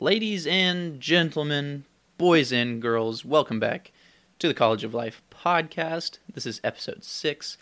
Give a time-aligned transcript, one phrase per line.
[0.00, 1.84] Ladies and gentlemen,
[2.18, 3.90] boys and girls, welcome back
[4.38, 6.18] to the College of Life podcast.
[6.32, 7.58] This is episode six.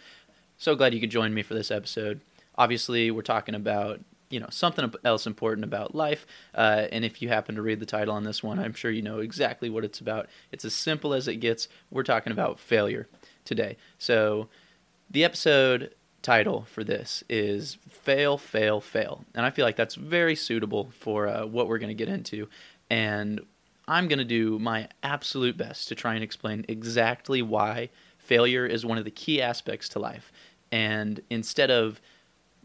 [0.59, 2.21] So glad you could join me for this episode.
[2.59, 7.31] Obviously, we're talking about you know something else important about life, uh, and if you
[7.31, 10.01] happen to read the title on this one, I'm sure you know exactly what it's
[10.01, 10.29] about.
[10.53, 11.69] It's as simple as it gets.
[11.91, 13.09] We're talking about failure
[13.47, 13.79] today.
[13.99, 14.49] So,
[15.11, 15.95] the episode
[16.27, 19.25] title for this is Fail, Fail, Fail.
[19.33, 22.49] And I feel like that's very suitable for uh, what we're going to get into.
[22.91, 23.41] And
[23.87, 28.85] I'm going to do my absolute best to try and explain exactly why failure is
[28.85, 30.33] one of the key aspects to life.
[30.73, 32.01] And instead of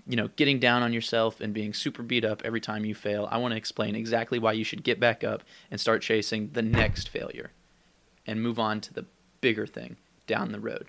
[0.08, 3.28] you know, getting down on yourself and being super beat up every time you fail,
[3.30, 6.64] I want to explain exactly why you should get back up and start chasing the
[6.64, 7.52] next failure
[8.26, 9.06] and move on to the
[9.40, 10.88] bigger thing down the road.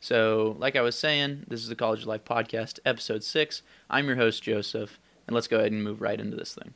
[0.00, 3.62] So, like I was saying, this is the College of Life podcast, episode six.
[3.90, 6.74] I'm your host, Joseph, and let's go ahead and move right into this thing.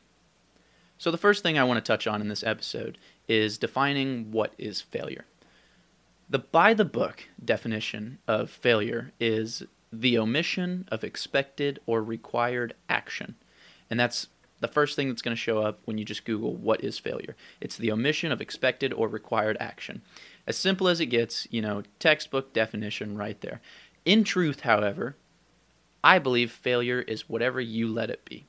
[0.98, 2.98] So, the first thing I want to touch on in this episode
[3.28, 5.24] is defining what is failure.
[6.28, 13.36] The by the book definition of failure is the omission of expected or required action.
[13.90, 14.28] And that's
[14.60, 17.36] the first thing that's going to show up when you just Google what is failure.
[17.60, 20.02] It's the omission of expected or required action.
[20.46, 23.60] As simple as it gets, you know, textbook definition right there.
[24.04, 25.16] In truth, however,
[26.02, 28.44] I believe failure is whatever you let it be.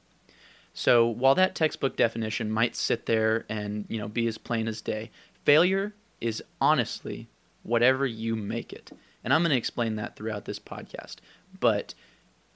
[0.73, 4.81] So while that textbook definition might sit there and, you know, be as plain as
[4.81, 5.11] day,
[5.45, 7.27] failure is honestly
[7.61, 8.91] whatever you make it.
[9.23, 11.17] And I'm going to explain that throughout this podcast.
[11.59, 11.93] But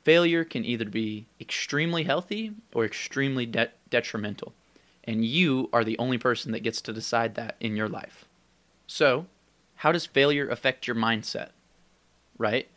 [0.03, 4.53] failure can either be extremely healthy or extremely de- detrimental.
[5.03, 8.26] And you are the only person that gets to decide that in your life.
[8.87, 9.27] So,
[9.75, 11.49] how does failure affect your mindset?
[12.37, 12.69] Right?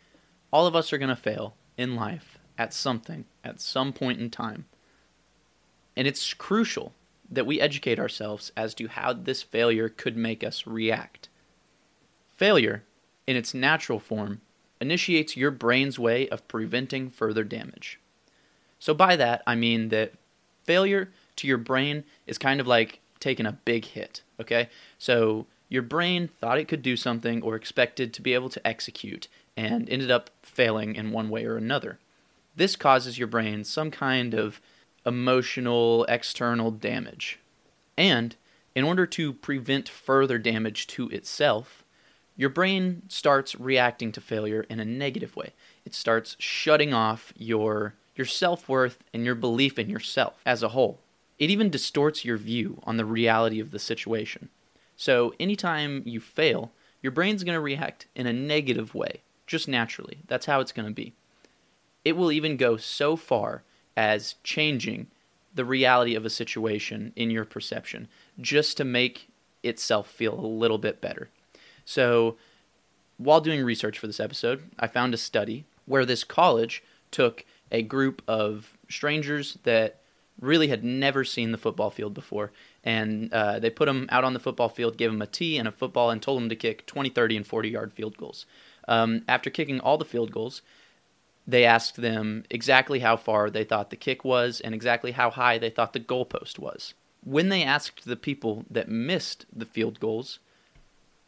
[0.51, 4.29] All of us are going to fail in life at something at some point in
[4.29, 4.65] time.
[5.95, 6.93] And it's crucial
[7.29, 11.29] that we educate ourselves as to how this failure could make us react.
[12.35, 12.83] Failure,
[13.25, 14.41] in its natural form,
[14.81, 17.99] initiates your brain's way of preventing further damage.
[18.79, 20.13] So, by that, I mean that
[20.65, 24.69] failure to your brain is kind of like taking a big hit, okay?
[24.97, 29.29] So, your brain thought it could do something or expected to be able to execute
[29.55, 31.97] and ended up failing in one way or another.
[32.57, 34.59] This causes your brain some kind of
[35.05, 37.39] emotional external damage.
[37.97, 38.35] And
[38.75, 41.85] in order to prevent further damage to itself,
[42.35, 45.53] your brain starts reacting to failure in a negative way.
[45.85, 50.99] It starts shutting off your your self-worth and your belief in yourself as a whole.
[51.39, 54.49] It even distorts your view on the reality of the situation.
[55.01, 60.19] So anytime you fail, your brain's going to react in a negative way, just naturally.
[60.27, 61.13] That's how it's going to be.
[62.05, 63.63] It will even go so far
[63.97, 65.07] as changing
[65.55, 68.09] the reality of a situation in your perception
[68.39, 69.27] just to make
[69.63, 71.29] itself feel a little bit better.
[71.83, 72.37] So,
[73.17, 77.81] while doing research for this episode, I found a study where this college took a
[77.81, 79.99] group of strangers that
[80.39, 82.51] really had never seen the football field before
[82.83, 85.67] and uh, they put them out on the football field, gave them a tee and
[85.67, 88.45] a football, and told them to kick 20, 30, and 40 yard field goals.
[88.87, 90.61] Um, after kicking all the field goals,
[91.45, 95.57] they asked them exactly how far they thought the kick was and exactly how high
[95.57, 96.93] they thought the goalpost was.
[97.23, 100.39] When they asked the people that missed the field goals,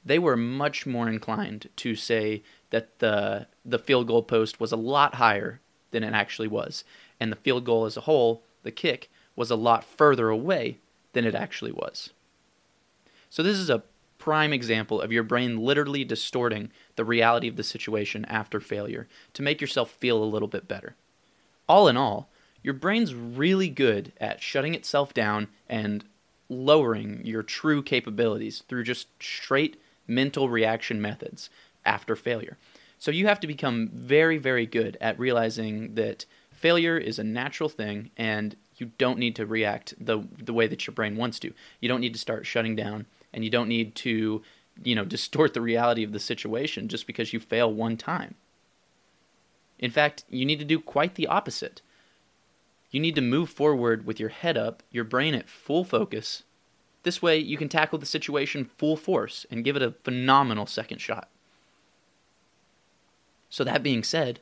[0.05, 4.77] they were much more inclined to say that the the field goal post was a
[4.77, 6.83] lot higher than it actually was,
[7.19, 10.79] and the field goal as a whole, the kick, was a lot further away
[11.13, 12.09] than it actually was.
[13.29, 13.83] So, this is a
[14.19, 19.41] prime example of your brain literally distorting the reality of the situation after failure to
[19.41, 20.95] make yourself feel a little bit better.
[21.67, 22.29] All in all,
[22.61, 26.05] your brain's really good at shutting itself down and
[26.47, 31.49] lowering your true capabilities through just straight mental reaction methods
[31.85, 32.57] after failure.
[32.97, 37.67] So you have to become very, very good at realizing that failure is a natural
[37.67, 41.53] thing and you don't need to react the the way that your brain wants to.
[41.79, 44.41] You don't need to start shutting down and you don't need to,
[44.83, 48.35] you know, distort the reality of the situation just because you fail one time.
[49.79, 51.81] In fact, you need to do quite the opposite.
[52.91, 56.43] You need to move forward with your head up, your brain at full focus.
[57.03, 60.99] This way, you can tackle the situation full force and give it a phenomenal second
[60.99, 61.29] shot.
[63.49, 64.39] So, that being said,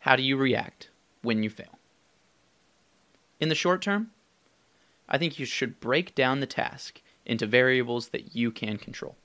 [0.00, 0.90] how do you react
[1.22, 1.78] when you fail?
[3.40, 4.10] In the short term,
[5.08, 9.16] I think you should break down the task into variables that you can control.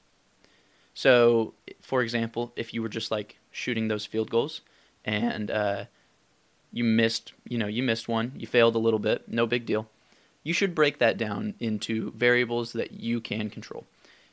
[0.94, 4.62] So, for example, if you were just like shooting those field goals
[5.06, 5.86] and uh,
[6.74, 9.88] you missed, you know, you missed one, you failed a little bit, no big deal.
[10.44, 13.86] you should break that down into variables that you can control.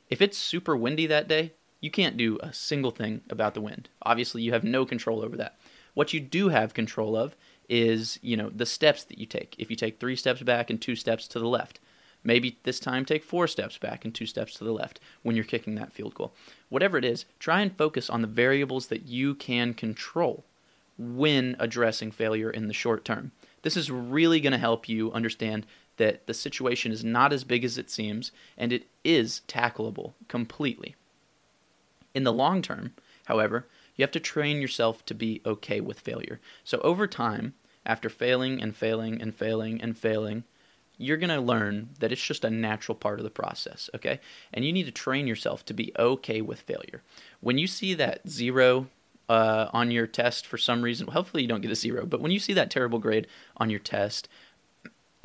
[0.08, 3.88] If it's super windy that day, you can't do a single thing about the wind.
[4.02, 5.58] Obviously, you have no control over that.
[5.94, 7.34] What you do have control of
[7.68, 9.54] is, you know, the steps that you take.
[9.58, 11.80] If you take 3 steps back and 2 steps to the left,
[12.22, 15.44] maybe this time take 4 steps back and 2 steps to the left when you're
[15.44, 16.32] kicking that field goal.
[16.68, 20.44] Whatever it is, try and focus on the variables that you can control
[20.98, 23.32] when addressing failure in the short term.
[23.62, 25.66] This is really going to help you understand
[25.96, 30.94] that the situation is not as big as it seems and it is tackleable completely.
[32.14, 32.94] In the long term,
[33.26, 33.66] however,
[33.96, 36.40] you have to train yourself to be okay with failure.
[36.64, 37.54] So over time,
[37.84, 40.44] after failing and failing and failing and failing,
[40.98, 44.18] you're going to learn that it's just a natural part of the process, okay?
[44.52, 47.02] And you need to train yourself to be okay with failure.
[47.40, 48.88] When you see that zero
[49.28, 52.32] uh, on your test for some reason, hopefully you don't get a zero, but when
[52.32, 53.26] you see that terrible grade
[53.56, 54.28] on your test,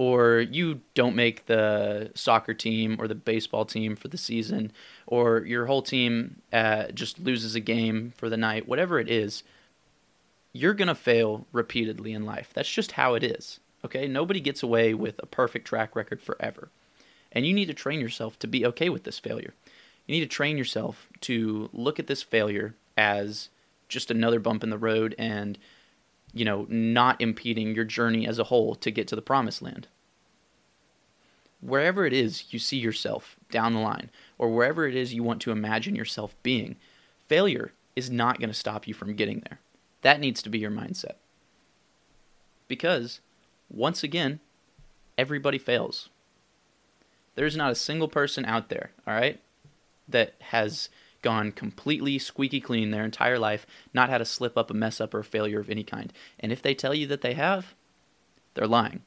[0.01, 4.71] or you don't make the soccer team or the baseball team for the season,
[5.06, 9.44] or your whole team uh, just loses a game for the night, whatever it is,
[10.53, 12.50] you're going to fail repeatedly in life.
[12.51, 13.59] That's just how it is.
[13.86, 14.07] Okay?
[14.07, 16.69] Nobody gets away with a perfect track record forever.
[17.31, 19.53] And you need to train yourself to be okay with this failure.
[20.07, 23.50] You need to train yourself to look at this failure as
[23.88, 25.59] just another bump in the road and
[26.33, 29.87] you know, not impeding your journey as a whole to get to the promised land.
[31.59, 35.41] Wherever it is you see yourself down the line, or wherever it is you want
[35.41, 36.75] to imagine yourself being,
[37.27, 39.59] failure is not going to stop you from getting there.
[40.01, 41.15] That needs to be your mindset.
[42.67, 43.19] Because,
[43.69, 44.39] once again,
[45.17, 46.09] everybody fails.
[47.35, 49.39] There's not a single person out there, all right,
[50.07, 50.89] that has
[51.21, 55.13] gone completely squeaky clean their entire life, not had a slip up, a mess up,
[55.13, 56.12] or a failure of any kind.
[56.39, 57.73] And if they tell you that they have,
[58.53, 59.01] they're lying.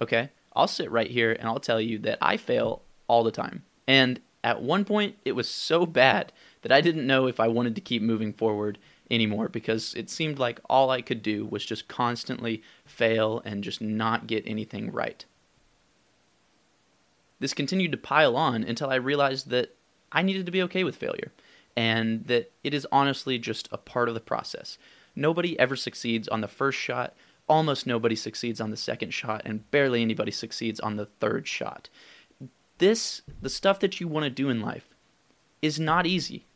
[0.00, 0.30] Okay?
[0.54, 3.64] I'll sit right here and I'll tell you that I fail all the time.
[3.86, 6.32] And at one point, it was so bad
[6.62, 8.78] that I didn't know if I wanted to keep moving forward
[9.10, 13.80] anymore because it seemed like all I could do was just constantly fail and just
[13.80, 15.24] not get anything right.
[17.38, 19.74] This continued to pile on until I realized that
[20.12, 21.32] I needed to be okay with failure
[21.76, 24.78] and that it is honestly just a part of the process.
[25.16, 27.14] Nobody ever succeeds on the first shot,
[27.48, 31.88] almost nobody succeeds on the second shot, and barely anybody succeeds on the third shot.
[32.78, 34.88] This, the stuff that you want to do in life,
[35.60, 36.46] is not easy.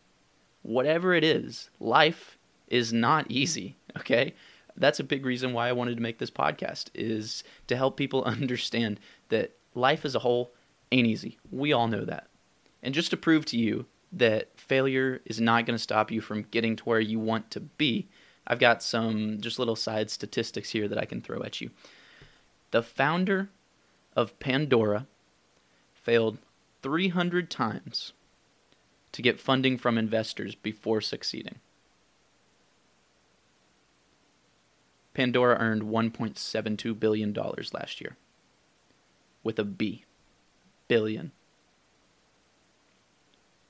[0.63, 2.37] Whatever it is, life
[2.67, 4.35] is not easy, okay?
[4.77, 8.25] That's a big reason why I wanted to make this podcast is to help people
[8.25, 10.53] understand that life as a whole
[10.93, 11.39] ain't easy.
[11.51, 12.29] We all know that.
[12.87, 16.47] And just to prove to you that failure is not going to stop you from
[16.53, 18.07] getting to where you want to be,
[18.47, 21.71] I've got some just little side statistics here that I can throw at you.
[22.71, 23.49] The founder
[24.15, 25.09] of Pandora
[25.95, 26.39] failed
[26.83, 28.13] 300 times
[29.11, 31.57] to get funding from investors before succeeding.
[35.13, 38.17] Pandora earned $1.72 billion last year.
[39.43, 40.05] With a B.
[40.87, 41.33] Billion.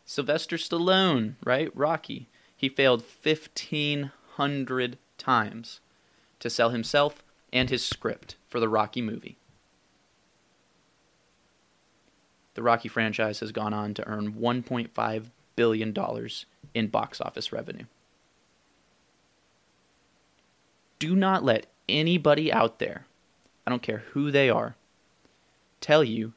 [0.06, 1.68] Sylvester Stallone, right?
[1.76, 2.28] Rocky.
[2.56, 5.80] He failed 1,500 times
[6.38, 7.22] to sell himself
[7.52, 9.36] and his script for the Rocky movie.
[12.54, 15.24] The Rocky franchise has gone on to earn $1.5
[15.56, 15.94] billion
[16.72, 17.84] in box office revenue.
[20.98, 23.06] Do not let anybody out there,
[23.66, 24.76] I don't care who they are,
[25.80, 26.32] tell you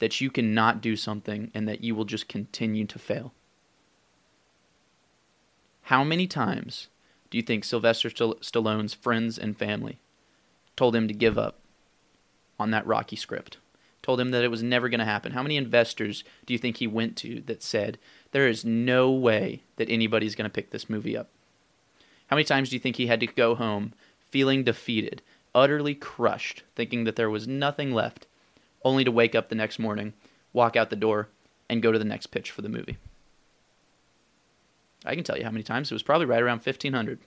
[0.00, 3.32] that you cannot do something and that you will just continue to fail.
[5.82, 6.88] How many times
[7.30, 10.00] do you think Sylvester Stallone's friends and family
[10.76, 11.58] told him to give up
[12.58, 13.58] on that Rocky script?
[14.02, 15.32] Told him that it was never going to happen.
[15.32, 17.98] How many investors do you think he went to that said,
[18.32, 21.28] there is no way that anybody's going to pick this movie up?
[22.28, 23.92] How many times do you think he had to go home
[24.30, 25.20] feeling defeated,
[25.54, 28.26] utterly crushed, thinking that there was nothing left,
[28.84, 30.12] only to wake up the next morning,
[30.52, 31.28] walk out the door,
[31.68, 32.98] and go to the next pitch for the movie.
[35.04, 35.90] I can tell you how many times.
[35.90, 37.20] It was probably right around 1,500.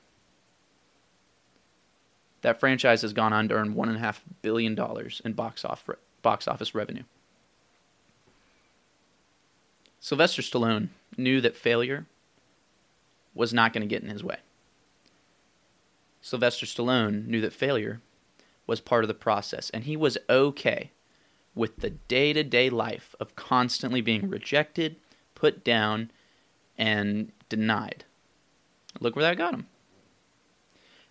[2.42, 4.78] That franchise has gone on to earn $1.5 billion
[5.24, 5.90] in box, off,
[6.22, 7.04] box office revenue.
[10.00, 12.06] Sylvester Stallone knew that failure
[13.34, 14.38] was not going to get in his way.
[16.22, 18.02] Sylvester Stallone knew that failure
[18.68, 20.92] was part of the process, and he was okay
[21.56, 24.96] with the day to day life of constantly being rejected,
[25.36, 26.12] put down,
[26.78, 28.06] and denied.
[29.00, 29.68] Look where that got him.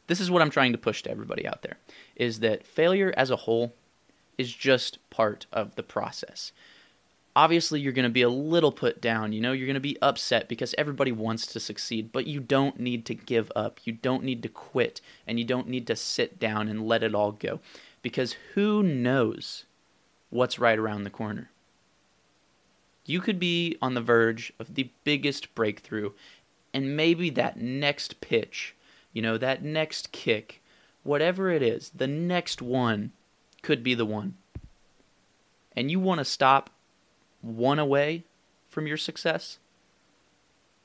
[0.06, 1.78] This is what I'm trying to push to everybody out there
[2.16, 3.74] is that failure as a whole
[4.36, 6.52] is just part of the process.
[7.34, 9.32] Obviously, you're going to be a little put down.
[9.32, 12.78] You know, you're going to be upset because everybody wants to succeed, but you don't
[12.78, 13.80] need to give up.
[13.84, 17.14] You don't need to quit, and you don't need to sit down and let it
[17.14, 17.60] all go
[18.02, 19.64] because who knows
[20.32, 21.50] what's right around the corner?
[23.04, 26.12] You could be on the verge of the biggest breakthrough,
[26.72, 28.74] and maybe that next pitch,
[29.12, 30.62] you know, that next kick,
[31.02, 33.12] whatever it is, the next one
[33.60, 34.36] could be the one.
[35.76, 36.70] And you want to stop
[37.42, 38.24] one away
[38.68, 39.58] from your success?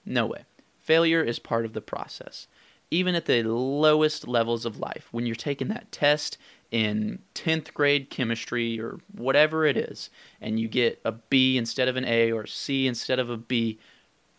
[0.06, 0.44] No way.
[0.78, 2.48] Failure is part of the process.
[2.90, 6.38] Even at the lowest levels of life, when you're taking that test
[6.72, 10.10] in 10th grade chemistry or whatever it is,
[10.42, 13.80] and you get a B instead of an A or C instead of a B,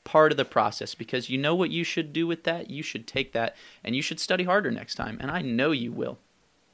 [0.09, 2.71] part of the process because you know what you should do with that.
[2.71, 3.55] You should take that
[3.85, 5.19] and you should study harder next time.
[5.21, 6.17] And I know you will.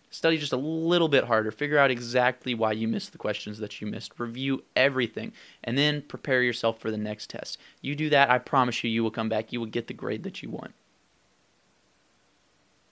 [0.09, 1.51] Study just a little bit harder.
[1.51, 4.13] Figure out exactly why you missed the questions that you missed.
[4.19, 5.33] Review everything
[5.65, 7.59] and then prepare yourself for the next test.
[7.81, 9.53] You do that, I promise you, you will come back.
[9.53, 10.73] You will get the grade that you want.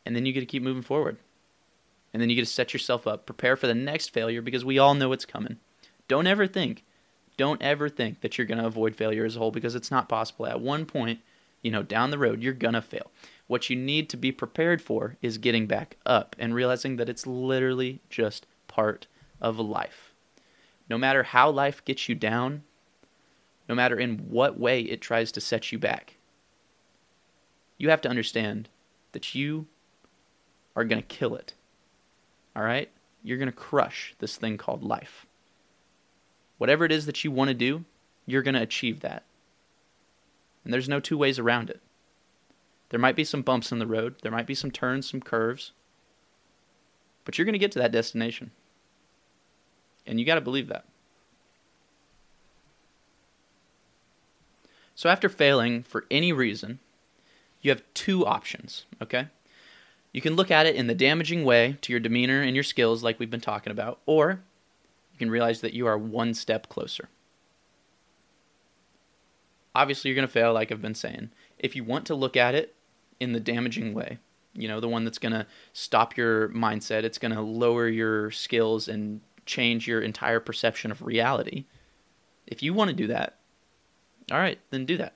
[0.05, 1.19] And then you get to keep moving forward.
[2.13, 4.79] And then you get to set yourself up, prepare for the next failure because we
[4.79, 5.57] all know it's coming.
[6.09, 6.85] Don't ever think,
[7.37, 10.09] don't ever think that you're going to avoid failure as a whole because it's not
[10.09, 10.47] possible.
[10.47, 11.21] At one point,
[11.63, 13.11] you know, down the road, you're going to fail.
[13.47, 17.27] What you need to be prepared for is getting back up and realizing that it's
[17.27, 19.07] literally just part
[19.41, 20.13] of life.
[20.89, 22.63] No matter how life gets you down,
[23.69, 26.17] no matter in what way it tries to set you back,
[27.79, 28.69] you have to understand
[29.13, 29.67] that you
[30.77, 31.55] are going to kill it.
[32.55, 32.91] All right?
[33.23, 35.27] You're going to crush this thing called life.
[36.59, 37.85] Whatever it is that you want to do,
[38.27, 39.25] you're going to achieve that.
[40.65, 41.81] And there's no two ways around it.
[42.91, 45.73] There might be some bumps in the road, there might be some turns, some curves,
[47.25, 48.51] but you're going to get to that destination.
[50.07, 50.85] And you got to believe that.
[54.95, 56.81] So, after failing for any reason,
[57.63, 59.29] you have two options, okay?
[60.13, 63.03] You can look at it in the damaging way to your demeanor and your skills,
[63.03, 64.43] like we've been talking about, or
[65.13, 67.09] you can realize that you are one step closer.
[69.75, 71.31] Obviously, you're going to fail, like I've been saying.
[71.59, 72.75] If you want to look at it
[73.23, 74.19] in the damaging way.
[74.53, 78.33] You know, the one that's going to stop your mindset, it's going to lower your
[78.33, 81.65] skills and change your entire perception of reality.
[82.47, 83.39] If you want to do that,
[84.31, 85.15] all right, then do that.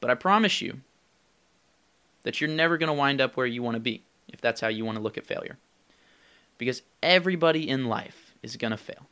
[0.00, 0.82] But I promise you
[2.22, 4.68] that you're never going to wind up where you want to be if that's how
[4.68, 5.58] you want to look at failure.
[6.58, 9.06] Because everybody in life is going to fail.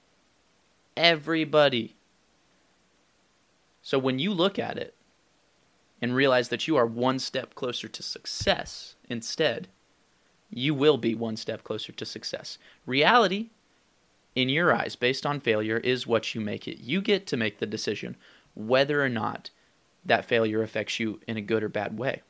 [0.97, 1.97] Everybody.
[3.83, 4.95] So when you look at it,
[6.01, 9.69] and realize that you are one step closer to success instead,
[10.49, 12.59] you will be one step closer to success.
[12.87, 13.51] Reality,
[14.35, 16.81] in your eyes, based on failure, is what you make it.
[16.81, 18.17] You get to make the decision
[18.55, 19.51] whether or not
[20.05, 22.23] that failure affects you in a good or bad way.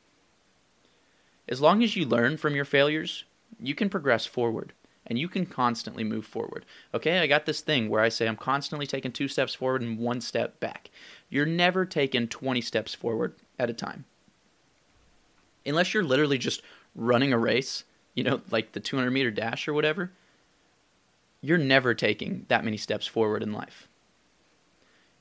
[1.51, 3.25] As long as you learn from your failures,
[3.59, 4.71] you can progress forward
[5.05, 6.65] and you can constantly move forward.
[6.93, 9.99] Okay, I got this thing where I say I'm constantly taking two steps forward and
[9.99, 10.89] one step back.
[11.29, 14.05] You're never taking 20 steps forward at a time.
[15.65, 16.61] Unless you're literally just
[16.95, 17.83] running a race,
[18.15, 20.09] you know, like the 200 meter dash or whatever,
[21.41, 23.89] you're never taking that many steps forward in life.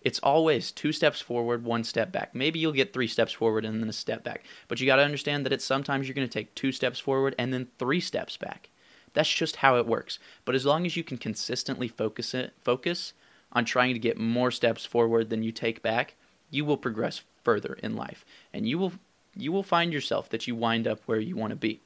[0.02, 2.34] It's always two steps forward, one step back.
[2.34, 4.44] Maybe you'll get three steps forward and then a step back.
[4.66, 7.34] But you got to understand that it's sometimes you're going to take two steps forward
[7.38, 8.70] and then three steps back.
[9.12, 10.18] That's just how it works.
[10.44, 13.12] But as long as you can consistently focus it, focus
[13.52, 16.14] on trying to get more steps forward than you take back,
[16.50, 18.92] you will progress further in life and you will
[19.36, 21.80] you will find yourself that you wind up where you want to be.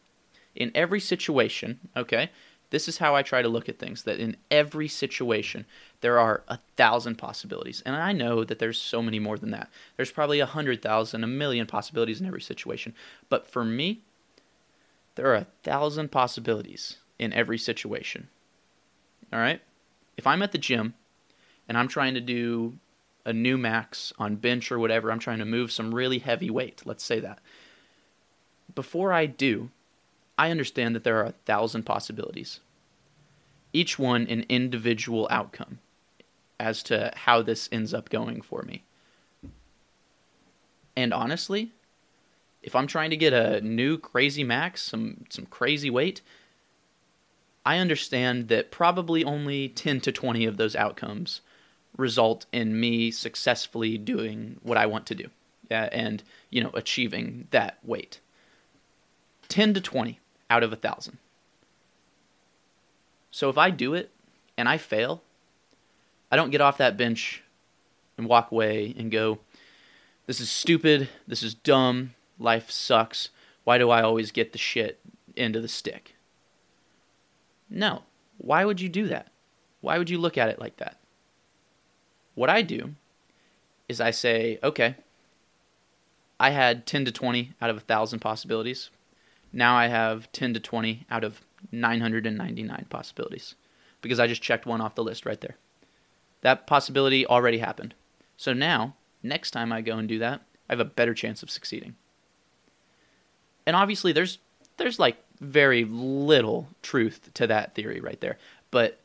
[0.55, 2.31] In every situation, okay?
[2.75, 5.65] This is how I try to look at things that in every situation
[6.01, 7.85] there are a thousand possibilities.
[7.87, 9.71] And I know that there's so many more than that.
[9.97, 12.93] There's probably a hundred thousand, a million possibilities in every situation.
[13.29, 14.01] But for me,
[15.15, 18.27] there are a thousand possibilities in every situation.
[19.33, 19.63] All right?
[20.17, 20.95] If I'm at the gym
[21.69, 22.81] and I'm trying to do
[23.25, 26.83] a new max on bench or whatever, I'm trying to move some really heavy weight,
[26.85, 27.39] let's say that.
[28.75, 29.71] Before I do,
[30.37, 32.61] I understand that there are a thousand possibilities,
[33.73, 35.79] each one an individual outcome
[36.59, 38.85] as to how this ends up going for me.
[40.97, 41.73] And honestly,
[42.63, 46.21] if I'm trying to get a new crazy max, some some crazy weight,
[47.65, 51.41] I understand that probably only 10 to 20 of those outcomes
[51.97, 55.29] result in me successfully doing what I want to do
[55.71, 58.21] uh, and, you know, achieving that weight.
[59.49, 60.21] 10 to 20
[60.51, 61.19] out of a 1,000.
[63.31, 64.11] So if I do it
[64.57, 65.23] and I fail,
[66.31, 67.43] I don't get off that bench
[68.17, 69.39] and walk away and go,
[70.27, 73.31] this is stupid, this is dumb, life sucks.
[73.65, 75.01] Why do I always get the shit
[75.37, 76.15] end of the stick?
[77.69, 78.03] No.
[78.39, 79.29] Why would you do that?
[79.81, 80.99] Why would you look at it like that?
[82.35, 82.95] What I do
[83.89, 84.97] is I say, okay,
[86.41, 88.91] I had 10 to 20 out of a 1,000 possibilities.
[89.55, 93.55] Now I have 10 to 20 out of 999 possibilities
[94.03, 95.57] because I just checked one off the list right there.
[96.41, 97.95] That possibility already happened.
[98.37, 101.51] So now, next time I go and do that, I have a better chance of
[101.51, 101.95] succeeding.
[103.65, 104.39] And obviously there's
[104.77, 108.39] there's like very little truth to that theory right there,
[108.73, 109.01] but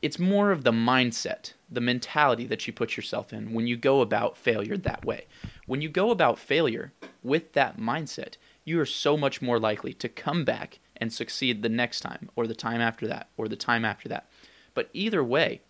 [0.00, 4.00] it's more of the mindset, the mentality that you put yourself in when you go
[4.00, 5.26] about failure that way.
[5.66, 10.08] When you go about failure with that mindset, you are so much more likely to
[10.08, 13.84] come back and succeed the next time, or the time after that, or the time
[13.84, 14.28] after that.
[14.74, 15.60] But either way,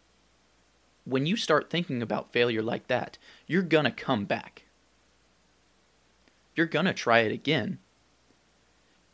[1.05, 4.65] when you start thinking about failure like that, you're going to come back.
[6.55, 7.79] You're going to try it again.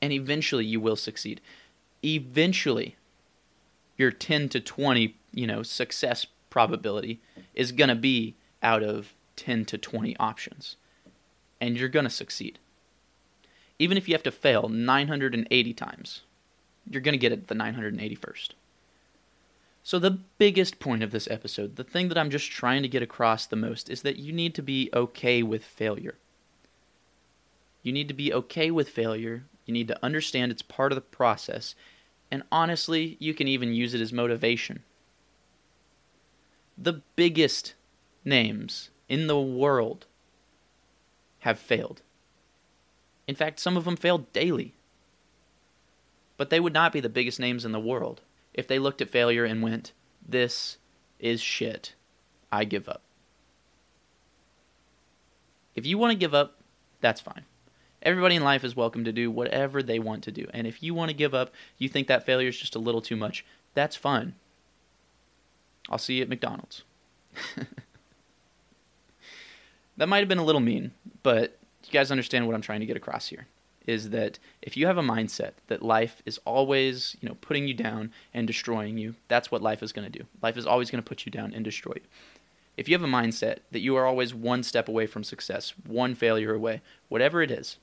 [0.02, 1.40] And eventually you will succeed.
[2.04, 2.96] Eventually,
[3.96, 7.20] your 10 to 20, you know, success probability
[7.54, 10.76] is going to be out of 10 to 20 options.
[11.60, 12.58] And you're going to succeed.
[13.80, 16.20] Even if you have to fail 980 times,
[16.88, 18.50] you're going to get it the 981st.
[19.82, 23.02] So, the biggest point of this episode, the thing that I'm just trying to get
[23.02, 26.16] across the most, is that you need to be okay with failure.
[27.82, 29.44] You need to be okay with failure.
[29.64, 31.74] You need to understand it's part of the process.
[32.30, 34.82] And honestly, you can even use it as motivation.
[36.76, 37.72] The biggest
[38.26, 40.04] names in the world
[41.40, 42.02] have failed.
[43.30, 44.74] In fact, some of them failed daily.
[46.36, 48.22] But they would not be the biggest names in the world
[48.52, 49.92] if they looked at failure and went,
[50.28, 50.78] This
[51.20, 51.94] is shit.
[52.50, 53.02] I give up.
[55.76, 56.56] If you want to give up,
[57.00, 57.44] that's fine.
[58.02, 60.48] Everybody in life is welcome to do whatever they want to do.
[60.52, 63.00] And if you want to give up, you think that failure is just a little
[63.00, 64.34] too much, that's fine.
[65.88, 66.82] I'll see you at McDonald's.
[69.96, 70.90] that might have been a little mean,
[71.22, 73.46] but you guys understand what I'm trying to get across here
[73.86, 77.74] is that if you have a mindset that life is always, you know, putting you
[77.74, 80.24] down and destroying you, that's what life is going to do.
[80.42, 82.02] Life is always going to put you down and destroy you.
[82.76, 86.14] If you have a mindset that you are always one step away from success, one
[86.14, 87.76] failure away, whatever it is,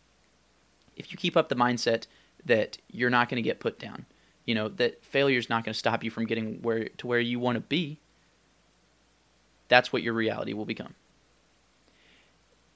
[0.95, 2.05] if you keep up the mindset
[2.45, 4.05] that you're not going to get put down,
[4.45, 7.19] you know, that failure is not going to stop you from getting where to where
[7.19, 7.99] you want to be,
[9.67, 10.95] that's what your reality will become.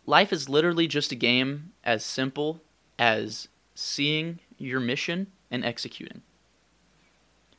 [0.06, 2.62] Life is literally just a game as simple
[2.98, 6.22] as seeing your mission and executing.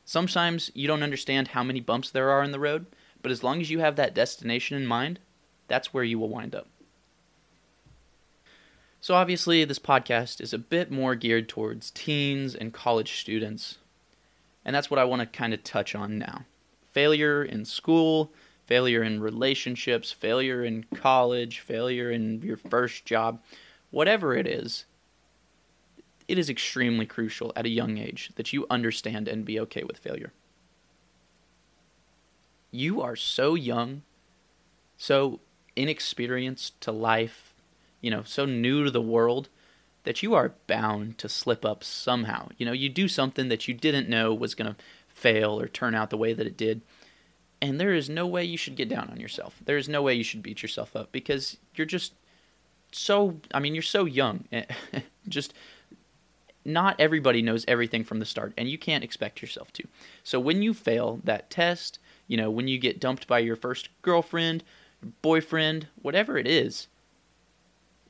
[0.05, 2.85] Sometimes you don't understand how many bumps there are in the road,
[3.21, 5.19] but as long as you have that destination in mind,
[5.67, 6.67] that's where you will wind up.
[8.99, 13.77] So, obviously, this podcast is a bit more geared towards teens and college students,
[14.63, 16.45] and that's what I want to kind of touch on now.
[16.91, 18.31] Failure in school,
[18.65, 23.41] failure in relationships, failure in college, failure in your first job,
[23.91, 24.85] whatever it is,
[26.27, 29.97] it is extremely crucial at a young age that you understand and be okay with
[29.97, 30.31] failure.
[32.71, 34.01] You are so young,
[34.97, 35.39] so
[35.75, 37.53] inexperienced to life,
[38.01, 39.49] you know, so new to the world
[40.03, 42.49] that you are bound to slip up somehow.
[42.57, 45.95] You know, you do something that you didn't know was going to fail or turn
[45.95, 46.81] out the way that it did.
[47.63, 49.55] And there is no way you should get down on yourself.
[49.63, 52.11] There is no way you should beat yourself up because you're just
[52.91, 54.43] so, I mean, you're so young.
[55.29, 55.53] just
[56.65, 59.83] not everybody knows everything from the start, and you can't expect yourself to.
[60.25, 63.87] So when you fail that test, you know, when you get dumped by your first
[64.01, 64.65] girlfriend,
[65.21, 66.87] boyfriend, whatever it is,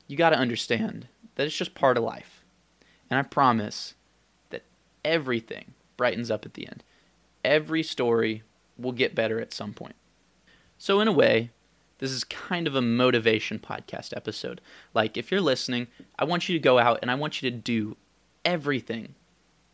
[0.08, 2.44] you got to understand that it's just part of life.
[3.08, 3.94] And I promise
[4.50, 4.64] that
[5.06, 6.84] everything brightens up at the end.
[7.46, 8.42] Every story
[8.78, 9.96] will get better at some point.
[10.78, 11.52] So, in a way,
[12.00, 14.62] this is kind of a motivation podcast episode.
[14.94, 17.56] Like, if you're listening, I want you to go out and I want you to
[17.56, 17.96] do
[18.44, 19.16] everything,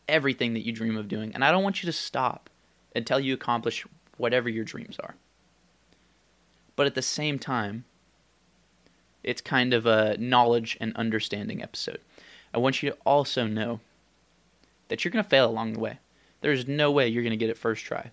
[0.07, 1.31] everything that you dream of doing.
[1.33, 2.49] And I don't want you to stop
[2.95, 3.85] until you accomplish
[4.17, 5.15] whatever your dreams are.
[6.75, 7.85] But at the same time,
[9.23, 11.99] it's kind of a knowledge and understanding episode.
[12.53, 13.79] I want you to also know
[14.87, 15.99] that you're going to fail along the way.
[16.41, 18.11] There's no way you're going to get it first try.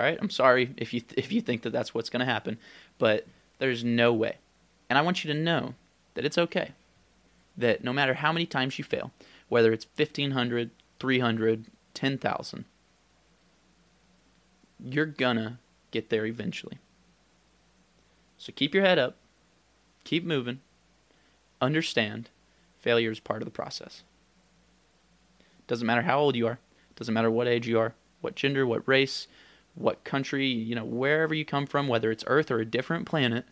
[0.00, 0.18] All right?
[0.18, 2.56] I'm sorry if you th- if you think that that's what's going to happen,
[2.96, 3.26] but
[3.58, 4.38] there's no way.
[4.88, 5.74] And I want you to know
[6.14, 6.70] that it's okay.
[7.58, 9.12] That no matter how many times you fail,
[9.50, 12.64] whether it's 1500 300 10000
[14.82, 15.58] you're gonna
[15.90, 16.78] get there eventually.
[18.38, 19.16] So keep your head up,
[20.04, 20.60] keep moving,
[21.60, 22.30] understand
[22.78, 24.02] failure is part of the process.
[25.66, 26.58] Doesn't matter how old you are,
[26.96, 29.26] doesn't matter what age you are, what gender, what race,
[29.74, 33.44] what country, you know, wherever you come from, whether it's Earth or a different planet.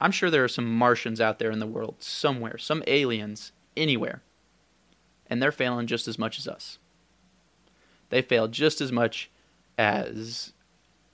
[0.00, 4.22] I'm sure there are some Martians out there in the world somewhere, some aliens anywhere.
[5.28, 6.78] And they're failing just as much as us.
[8.10, 9.30] They fail just as much
[9.78, 10.52] as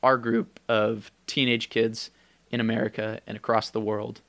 [0.03, 2.11] our group of teenage kids
[2.51, 4.21] in America and across the world.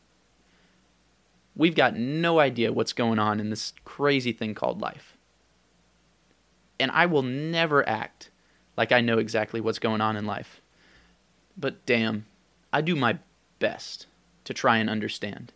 [1.55, 5.17] We've got no idea what's going on in this crazy thing called life.
[6.79, 8.29] And I will never act
[8.77, 10.61] like I know exactly what's going on in life.
[11.57, 12.25] But damn,
[12.71, 13.19] I do my
[13.59, 14.07] best
[14.45, 15.53] to try and understand.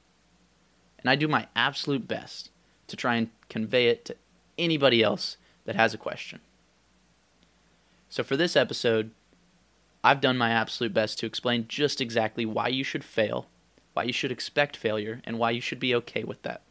[1.00, 2.50] And I do my absolute best
[2.88, 4.16] to try and convey it to
[4.58, 6.40] anybody else that has a question.
[8.10, 9.12] So for this episode,
[10.04, 13.48] I've done my absolute best to explain just exactly why you should fail,
[13.94, 16.62] why you should expect failure, and why you should be okay with that.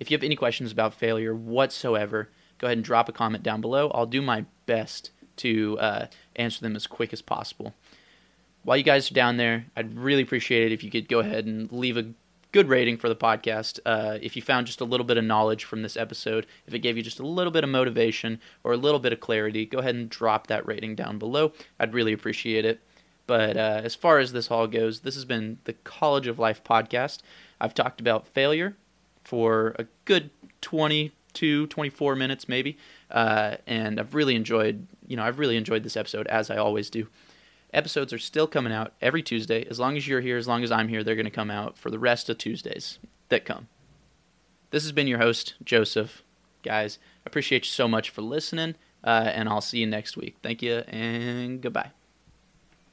[0.00, 2.30] If you have any questions about failure whatsoever,
[2.64, 3.90] go ahead and drop a comment down below.
[3.90, 7.74] I'll do my best to uh, answer them as quick as possible.
[8.62, 11.44] While you guys are down there, I'd really appreciate it if you could go ahead
[11.44, 12.06] and leave a
[12.52, 13.80] good rating for the podcast.
[13.84, 16.78] Uh, if you found just a little bit of knowledge from this episode, if it
[16.78, 19.80] gave you just a little bit of motivation or a little bit of clarity, go
[19.80, 21.52] ahead and drop that rating down below.
[21.78, 22.80] I'd really appreciate it.
[23.26, 26.64] But uh, as far as this all goes, this has been the College of Life
[26.64, 27.18] podcast.
[27.60, 28.74] I've talked about failure
[29.22, 30.30] for a good
[31.34, 32.78] 22, 24 minutes maybe,
[33.10, 36.90] uh, and I've really enjoyed, you know, I've really enjoyed this episode as I always
[36.90, 37.08] do.
[37.72, 39.66] Episodes are still coming out every Tuesday.
[39.68, 41.76] As long as you're here, as long as I'm here, they're going to come out
[41.76, 43.68] for the rest of Tuesdays that come.
[44.70, 46.22] This has been your host, Joseph.
[46.62, 50.36] Guys, I appreciate you so much for listening, uh, and I'll see you next week.
[50.42, 52.03] Thank you, and goodbye.